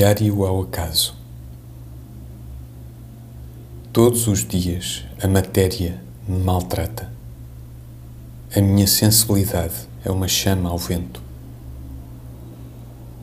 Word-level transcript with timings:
Diário 0.00 0.46
ao 0.46 0.62
acaso. 0.62 1.14
Todos 3.92 4.26
os 4.28 4.48
dias 4.48 5.04
a 5.22 5.28
matéria 5.28 6.02
me 6.26 6.38
maltrata. 6.38 7.12
A 8.56 8.62
minha 8.62 8.86
sensibilidade 8.86 9.74
é 10.02 10.10
uma 10.10 10.26
chama 10.26 10.70
ao 10.70 10.78
vento. 10.78 11.22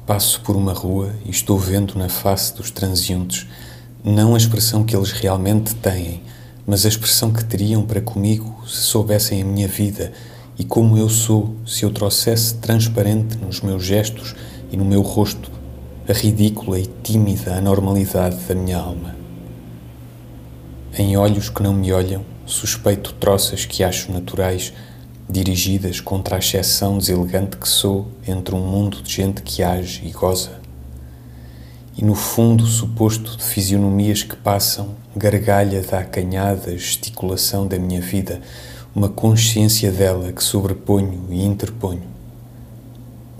Passo 0.05 0.39
por 0.41 0.55
uma 0.55 0.71
rua 0.71 1.15
e 1.25 1.31
estou 1.31 1.57
vendo 1.57 1.97
na 1.97 2.09
face 2.09 2.53
dos 2.53 2.69
transeuntes 2.69 3.47
não 4.03 4.35
a 4.35 4.37
expressão 4.37 4.83
que 4.83 4.95
eles 4.95 5.11
realmente 5.11 5.73
têm, 5.73 6.21
mas 6.63 6.85
a 6.85 6.89
expressão 6.89 7.33
que 7.33 7.43
teriam 7.43 7.87
para 7.87 8.01
comigo 8.01 8.63
se 8.67 8.83
soubessem 8.83 9.41
a 9.41 9.45
minha 9.45 9.67
vida 9.67 10.13
e 10.59 10.63
como 10.63 10.95
eu 10.95 11.09
sou 11.09 11.55
se 11.65 11.83
eu 11.83 11.89
trouxesse 11.89 12.53
transparente 12.57 13.35
nos 13.37 13.61
meus 13.61 13.83
gestos 13.83 14.35
e 14.71 14.77
no 14.77 14.85
meu 14.85 15.01
rosto 15.01 15.56
a 16.09 16.13
ridícula 16.13 16.79
e 16.79 16.89
tímida 17.03 17.55
anormalidade 17.55 18.37
da 18.47 18.55
minha 18.55 18.77
alma. 18.77 19.13
Em 20.97 21.17
olhos 21.17 21.49
que 21.49 21.61
não 21.61 21.73
me 21.73 21.91
olham, 21.91 22.23
suspeito 22.45 23.11
troças 23.11 23.65
que 23.65 23.83
acho 23.83 24.09
naturais, 24.09 24.71
dirigidas 25.29 25.99
contra 25.99 26.37
a 26.37 26.39
exceção 26.39 26.97
deselegante 26.97 27.57
que 27.57 27.67
sou 27.67 28.07
entre 28.25 28.55
um 28.55 28.65
mundo 28.65 29.01
de 29.01 29.11
gente 29.11 29.41
que 29.41 29.61
age 29.61 30.07
e 30.07 30.11
goza. 30.11 30.61
E 31.97 32.05
no 32.05 32.15
fundo 32.15 32.65
suposto 32.65 33.35
de 33.35 33.43
fisionomias 33.43 34.23
que 34.23 34.37
passam, 34.37 34.95
gargalha 35.13 35.81
da 35.81 35.99
acanhada 35.99 36.71
gesticulação 36.77 37.67
da 37.67 37.77
minha 37.77 37.99
vida, 37.99 38.39
uma 38.95 39.09
consciência 39.09 39.91
dela 39.91 40.31
que 40.31 40.41
sobreponho 40.41 41.25
e 41.29 41.43
interponho 41.43 42.16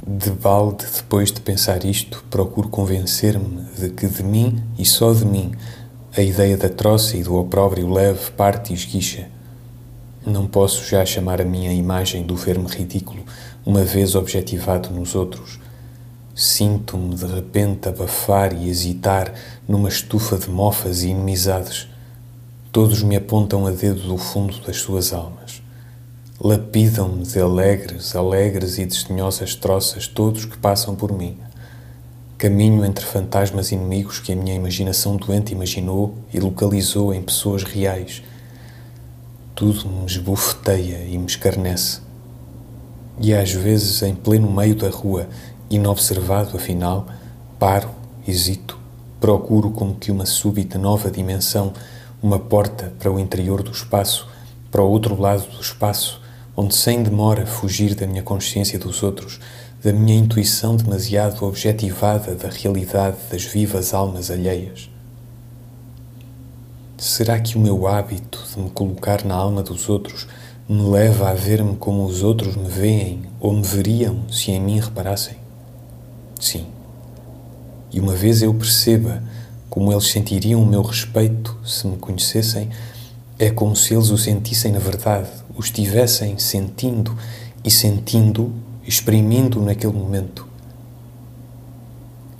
de 0.08 0.30
balde, 0.30 0.86
depois 0.95 1.33
de 1.33 1.41
pensar 1.41 1.83
isto, 1.83 2.23
procuro 2.30 2.69
convencer-me 2.69 3.63
de 3.77 3.89
que 3.89 4.08
de 4.08 4.23
mim 4.23 4.63
e 4.80 4.86
só 4.86 5.11
de 5.11 5.25
mim 5.25 5.52
a 6.16 6.22
ideia 6.22 6.55
da 6.55 6.69
troça 6.69 7.17
e 7.17 7.23
do 7.23 7.36
opróbrio 7.36 7.91
leve 7.91 8.31
parte 8.31 8.72
e 8.72 8.73
esguicha. 8.73 9.28
Não 10.25 10.47
posso 10.47 10.89
já 10.89 11.05
chamar 11.05 11.41
a 11.41 11.45
minha 11.45 11.73
imagem 11.73 12.25
do 12.25 12.38
ver-me 12.38 12.67
ridículo, 12.67 13.22
uma 13.66 13.83
vez 13.83 14.16
objetivado 14.16 14.89
nos 14.91 15.13
outros. 15.13 15.59
Sinto-me 16.33 17.13
de 17.13 17.25
repente 17.25 17.89
abafar 17.89 18.53
e 18.53 18.69
hesitar 18.69 19.33
numa 19.67 19.89
estufa 19.89 20.38
de 20.38 20.50
mofas 20.50 21.03
e 21.03 21.09
inimizades. 21.09 21.85
Todos 22.72 23.03
me 23.03 23.17
apontam 23.17 23.67
a 23.67 23.72
dedo 23.72 24.08
do 24.08 24.17
fundo 24.17 24.58
das 24.61 24.78
suas 24.78 25.11
almas. 25.11 25.47
Lapidam-me 26.39 27.23
de 27.23 27.39
alegres, 27.39 28.16
alegres 28.16 28.77
e 28.77 28.85
desdenhosas 28.85 29.55
troças 29.55 30.07
todos 30.07 30.45
que 30.45 30.55
passam 30.55 30.95
por 30.95 31.11
mim. 31.11 31.35
Caminho 32.38 32.85
entre 32.85 33.03
fantasmas 33.03 33.71
inimigos 33.71 34.19
que 34.19 34.33
a 34.33 34.35
minha 34.35 34.53
imaginação 34.53 35.16
doente 35.16 35.52
imaginou 35.52 36.13
e 36.31 36.39
localizou 36.39 37.11
em 37.11 37.23
pessoas 37.23 37.63
reais. 37.63 38.21
Tudo 39.55 39.89
me 39.89 40.05
esbofeteia 40.05 41.07
e 41.07 41.17
me 41.17 41.25
escarnece. 41.25 42.02
E 43.19 43.33
às 43.33 43.51
vezes, 43.51 44.03
em 44.03 44.13
pleno 44.13 44.51
meio 44.51 44.75
da 44.75 44.91
rua, 44.91 45.27
inobservado 45.72 46.55
afinal, 46.55 47.07
paro, 47.57 47.89
hesito, 48.28 48.78
procuro 49.19 49.72
como 49.72 49.95
que 49.95 50.12
uma 50.12 50.28
súbita 50.28 50.78
nova 50.78 51.09
dimensão, 51.09 51.73
uma 52.22 52.38
porta 52.38 52.94
para 53.00 53.12
o 53.12 53.19
interior 53.19 53.63
do 53.63 53.72
espaço, 53.72 54.28
para 54.69 54.83
o 54.83 54.88
outro 54.88 55.19
lado 55.19 55.50
do 55.50 55.59
espaço, 55.59 56.26
onde 56.59 56.75
sem 56.75 57.03
demora 57.03 57.45
fugir 57.45 57.94
da 57.94 58.07
minha 58.07 58.23
consciência 58.23 58.79
dos 58.79 59.03
outros, 59.03 59.40
da 59.84 59.94
minha 59.94 60.18
intuição 60.18 60.75
demasiado 60.75 61.45
objetivada 61.45 62.34
da 62.34 62.50
realidade 62.50 63.18
das 63.29 63.44
vivas 63.44 63.94
almas 63.94 64.31
alheias. 64.31 64.90
Será 66.97 67.40
que 67.40 67.56
o 67.56 67.62
meu 67.62 67.85
hábito 67.85 68.44
de 68.51 68.59
me 68.59 68.72
colocar 68.72 69.23
na 69.23 69.35
alma 69.35 69.62
dos 69.62 69.88
outros 69.88 70.28
me 70.68 70.81
leva 70.81 71.29
a 71.29 71.35
ver-me 71.35 71.75
como 71.75 72.03
os 72.03 72.23
outros 72.23 72.56
me 72.56 72.68
veem 72.68 73.22
ou 73.39 73.53
me 73.53 73.62
veriam 73.62 74.28
se 74.31 74.50
em 74.50 74.59
mim 74.59 74.79
reparassem? 74.79 75.38
Sim. 76.39 76.66
E 77.94 78.00
uma 78.00 78.16
vez 78.16 78.41
eu 78.41 78.51
perceba 78.51 79.22
como 79.69 79.91
eles 79.91 80.07
sentiriam 80.07 80.63
o 80.63 80.66
meu 80.66 80.81
respeito 80.81 81.56
se 81.63 81.85
me 81.85 81.97
conhecessem, 81.97 82.69
é 83.38 83.51
como 83.51 83.75
se 83.75 83.94
eles 83.94 84.09
o 84.09 84.18
sentissem 84.18 84.72
na 84.72 84.79
verdade, 84.79 85.29
o 85.57 85.62
estivessem 85.62 86.38
sentindo 86.38 87.18
e 87.63 87.72
sentindo, 87.72 88.53
exprimindo 88.85 89.59
naquele 89.59 89.94
momento. 89.94 90.47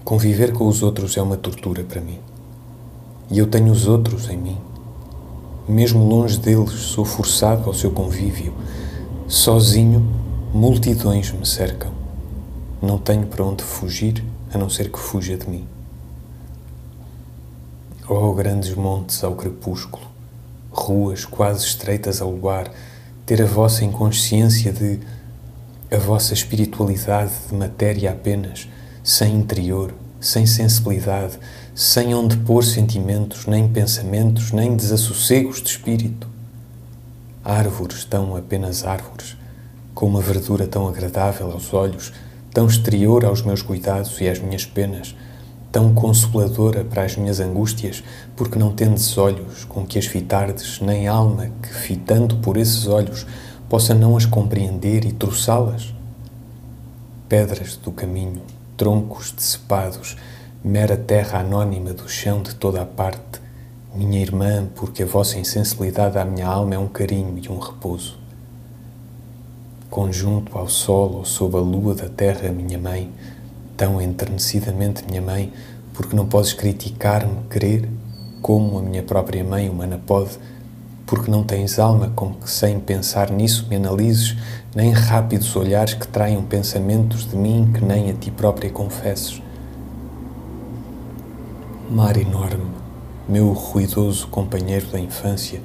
Conviver 0.03 0.53
com 0.53 0.67
os 0.67 0.83
outros 0.83 1.17
é 1.17 1.22
uma 1.22 1.35
tortura 1.35 1.83
para 1.83 2.00
mim. 2.00 2.19
E 3.29 3.39
eu 3.39 3.47
tenho 3.47 3.72
os 3.72 3.88
outros 3.88 4.29
em 4.29 4.38
mim. 4.38 4.57
Mesmo 5.67 6.07
longe 6.07 6.38
deles, 6.38 6.72
sou 6.72 7.03
forçado 7.03 7.66
ao 7.66 7.73
seu 7.73 7.91
convívio. 7.91 8.53
Sozinho, 9.28 10.07
multidões 10.53 11.31
me 11.31 11.45
cercam. 11.45 11.91
Não 12.81 12.97
tenho 12.97 13.25
para 13.25 13.44
onde 13.44 13.63
fugir, 13.63 14.23
a 14.53 14.57
não 14.57 14.69
ser 14.69 14.91
que 14.91 14.99
fuja 14.99 15.35
de 15.35 15.49
mim. 15.49 15.67
Oh, 18.07 18.31
grandes 18.34 18.73
montes 18.75 19.22
ao 19.25 19.35
crepúsculo, 19.35 20.05
ruas 20.72 21.25
quase 21.25 21.66
estreitas 21.66 22.22
ao 22.22 22.31
luar, 22.31 22.72
ter 23.27 23.41
a 23.41 23.45
vossa 23.45 23.83
inconsciência 23.83 24.71
de 24.71 25.01
a 25.91 25.97
vossa 25.97 26.33
espiritualidade 26.33 27.31
de 27.49 27.55
matéria 27.55 28.11
apenas, 28.11 28.69
sem 29.03 29.35
interior, 29.35 29.93
sem 30.19 30.45
sensibilidade, 30.45 31.37
sem 31.75 32.16
onde 32.16 32.37
pôr 32.37 32.63
sentimentos, 32.63 33.45
nem 33.45 33.67
pensamentos, 33.67 34.53
nem 34.53 34.77
desassossegos 34.77 35.61
de 35.61 35.67
espírito. 35.67 36.25
Árvores 37.43 38.05
tão 38.05 38.33
apenas 38.33 38.85
árvores, 38.85 39.35
com 39.93 40.05
uma 40.05 40.21
verdura 40.21 40.66
tão 40.66 40.87
agradável 40.87 41.51
aos 41.51 41.73
olhos, 41.73 42.13
tão 42.53 42.66
exterior 42.66 43.25
aos 43.25 43.41
meus 43.41 43.61
cuidados 43.61 44.21
e 44.21 44.29
às 44.29 44.39
minhas 44.39 44.66
penas, 44.66 45.13
tão 45.77 45.93
consoladora 45.93 46.83
para 46.83 47.03
as 47.03 47.15
minhas 47.15 47.39
angústias, 47.39 48.03
porque 48.35 48.57
não 48.57 48.71
tendes 48.71 49.15
olhos 49.15 49.63
com 49.63 49.85
que 49.85 49.99
as 49.99 50.07
fitardes, 50.07 50.81
nem 50.81 51.07
alma 51.07 51.51
que, 51.61 51.71
fitando 51.71 52.38
por 52.38 52.57
esses 52.57 52.88
olhos, 52.88 53.27
possa 53.69 53.93
não 53.93 54.17
as 54.17 54.25
compreender 54.25 55.05
e 55.05 55.11
troçá-las? 55.11 55.93
Pedras 57.29 57.75
do 57.77 57.91
caminho, 57.91 58.41
troncos 58.75 59.31
decepados, 59.31 60.17
mera 60.63 60.97
terra 60.97 61.41
anônima 61.41 61.93
do 61.93 62.09
chão 62.09 62.41
de 62.41 62.55
toda 62.55 62.81
a 62.81 62.85
parte, 62.85 63.39
minha 63.93 64.19
irmã, 64.19 64.67
porque 64.73 65.03
a 65.03 65.05
vossa 65.05 65.37
insensibilidade 65.37 66.17
à 66.17 66.25
minha 66.25 66.47
alma 66.47 66.73
é 66.73 66.79
um 66.79 66.87
carinho 66.87 67.37
e 67.37 67.49
um 67.49 67.59
repouso. 67.59 68.17
Conjunto 69.91 70.57
ao 70.57 70.67
sol 70.67 71.17
ou 71.17 71.23
sob 71.23 71.55
a 71.55 71.59
lua 71.59 71.93
da 71.93 72.09
terra, 72.09 72.49
minha 72.49 72.79
mãe, 72.79 73.11
tão 73.77 74.01
enternecidamente 74.01 75.05
minha 75.07 75.21
mãe, 75.21 75.53
porque 75.93 76.15
não 76.15 76.25
podes 76.25 76.51
criticar-me 76.51 77.43
querer 77.49 77.88
como 78.41 78.79
a 78.79 78.81
minha 78.81 79.03
própria 79.03 79.43
mãe 79.43 79.69
humana 79.69 80.01
pode, 80.05 80.31
porque 81.05 81.31
não 81.31 81.43
tens 81.43 81.79
alma 81.79 82.11
com 82.16 82.33
que 82.33 82.49
sem 82.49 82.79
pensar 82.79 83.31
nisso 83.31 83.67
me 83.69 83.75
analises, 83.78 84.35
nem 84.75 84.91
rápidos 84.91 85.55
olhares 85.55 85.93
que 85.93 86.07
traiam 86.07 86.43
pensamentos 86.43 87.29
de 87.29 87.35
mim 87.35 87.72
que 87.73 87.84
nem 87.84 88.09
a 88.09 88.13
ti 88.13 88.31
própria 88.31 88.69
confesses. 88.69 89.41
Mar 91.90 92.17
enorme, 92.17 92.72
meu 93.29 93.53
ruidoso 93.53 94.28
companheiro 94.28 94.87
da 94.87 94.99
infância, 94.99 95.61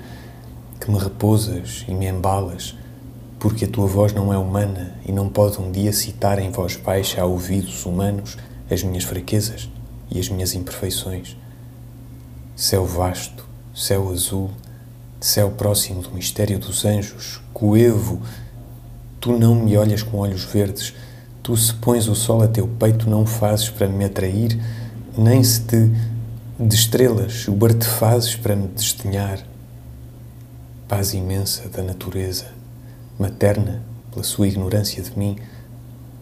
que 0.79 0.91
me 0.91 0.99
repousas 0.99 1.85
e 1.89 1.95
me 1.95 2.07
embalas, 2.07 2.77
porque 3.43 3.65
a 3.65 3.69
tua 3.69 3.89
voz 3.89 4.13
não 4.13 4.33
é 4.33 4.39
humana 4.39 4.95
e 5.05 5.11
não 5.11 5.29
pode 5.29 5.61
um 5.61 5.73
dia 5.73 5.93
citar 5.93 6.39
em 6.39 6.53
voz 6.53 6.77
baixa 6.77 7.21
a 7.21 7.25
ouvidos 7.25 7.85
humanos 7.85 8.37
as 8.71 8.85
minhas 8.85 9.03
fraquezas 9.03 9.69
e 10.09 10.21
as 10.21 10.29
minhas 10.29 10.55
imperfeições. 10.55 11.37
Céu 12.55 12.87
vasto, 12.87 13.45
céu 13.75 14.13
azul, 14.13 14.49
céu 15.21 15.51
próximo 15.51 16.03
do 16.03 16.13
mistério 16.13 16.57
dos 16.57 16.85
anjos, 16.85 17.41
coevo, 17.53 18.23
tu 19.21 19.37
não 19.37 19.57
me 19.57 19.77
olhas 19.77 20.05
com 20.05 20.19
olhos 20.19 20.45
verdes, 20.45 20.95
tu 21.43 21.57
se 21.57 21.75
pões 21.75 22.07
o 22.07 22.15
sol 22.15 22.45
a 22.45 22.47
teu 22.47 22.69
peito 22.69 23.11
não 23.11 23.27
fazes 23.27 23.69
para 23.69 23.89
me 23.89 24.05
atrair, 24.05 24.57
nem 25.19 25.43
se 25.43 25.63
te 25.63 25.91
de 26.61 26.77
estrelas 26.77 27.49
o 27.49 27.53
bar 27.55 27.75
te 27.75 27.89
fazes 27.89 28.37
para 28.37 28.55
me 28.55 28.69
desdenhar. 28.69 29.41
Paz 30.87 31.13
imensa 31.13 31.69
da 31.69 31.83
natureza 31.83 32.62
materna 33.23 33.83
pela 34.11 34.25
sua 34.25 34.49
ignorância 34.49 35.01
de 35.03 35.17
mim, 35.17 35.39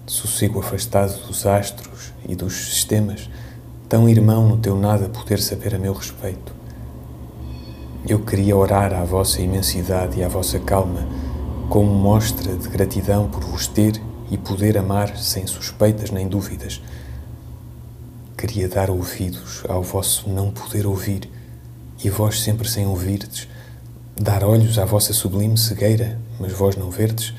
sossego 0.07 0.61
afastado 0.61 1.27
dos 1.27 1.47
astros 1.47 2.13
e 2.29 2.37
dos 2.37 2.55
sistemas, 2.55 3.31
tão 3.89 4.09
irmão 4.09 4.47
no 4.47 4.59
teu 4.59 4.77
nada 4.77 5.09
poder 5.09 5.41
saber 5.41 5.75
a 5.75 5.79
meu 5.79 5.95
respeito. 5.95 6.53
Eu 8.07 8.21
queria 8.21 8.57
orar 8.57 8.93
à 8.93 9.05
vossa 9.05 9.41
imensidade 9.41 10.19
e 10.19 10.25
à 10.25 10.29
vossa 10.29 10.59
calma, 10.59 11.07
como 11.71 11.91
mostra 11.93 12.55
de 12.55 12.69
gratidão 12.69 13.29
por 13.29 13.43
vos 13.45 13.67
ter 13.67 14.01
e 14.31 14.37
poder 14.37 14.77
amar 14.77 15.17
sem 15.17 15.47
suspeitas 15.47 16.11
nem 16.11 16.29
dúvidas. 16.29 16.83
queria 18.37 18.69
dar 18.69 18.91
ouvidos 18.91 19.63
ao 19.69 19.83
vosso 19.83 20.29
não 20.31 20.51
poder 20.51 20.87
ouvir, 20.87 21.29
e 22.03 22.09
vós 22.09 22.41
sempre 22.41 22.69
sem 22.69 22.87
ouvirdes, 22.87 23.47
dar 24.23 24.45
olhos 24.45 24.79
à 24.79 24.85
vossa 24.85 25.15
sublime 25.15 25.57
cegueira, 25.57 26.19
mas 26.39 26.53
vós 26.53 26.77
não 26.77 26.91
verdes, 26.91 27.33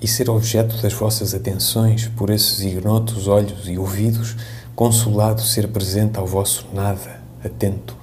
e 0.00 0.08
ser 0.08 0.30
objeto 0.30 0.80
das 0.80 0.94
vossas 0.94 1.34
atenções 1.34 2.08
por 2.16 2.30
esses 2.30 2.60
ignotos 2.60 3.28
olhos 3.28 3.68
e 3.68 3.76
ouvidos, 3.76 4.34
consolado 4.74 5.42
ser 5.42 5.68
presente 5.68 6.18
ao 6.18 6.26
vosso 6.26 6.66
nada, 6.72 7.20
atento, 7.44 7.94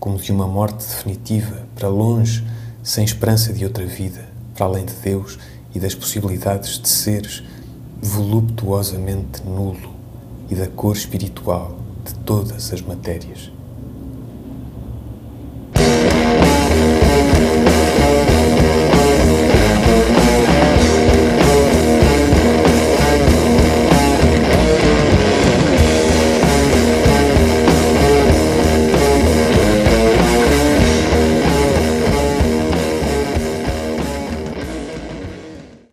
como 0.00 0.16
de 0.16 0.32
uma 0.32 0.46
morte 0.46 0.86
definitiva, 0.86 1.66
para 1.76 1.86
longe, 1.86 2.42
sem 2.82 3.04
esperança 3.04 3.52
de 3.52 3.62
outra 3.62 3.84
vida, 3.84 4.26
para 4.54 4.64
além 4.64 4.86
de 4.86 4.94
Deus 4.94 5.38
e 5.74 5.78
das 5.78 5.94
possibilidades 5.94 6.78
de 6.78 6.88
seres 6.88 7.42
voluptuosamente 8.00 9.42
nulo 9.44 9.92
e 10.48 10.54
da 10.54 10.66
cor 10.66 10.96
espiritual 10.96 11.76
de 12.06 12.14
todas 12.20 12.72
as 12.72 12.80
matérias. 12.80 13.52